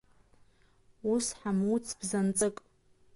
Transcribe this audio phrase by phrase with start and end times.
[1.11, 2.57] Ус ҳамуц бзанҵык…